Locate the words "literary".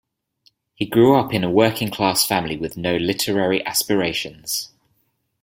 2.97-3.63